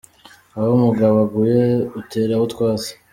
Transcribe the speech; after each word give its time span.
Aho 0.57 0.69
umugabo 0.77 1.15
aguye 1.25 1.63
uteraho 2.01 2.43
utwatsi. 2.47 2.91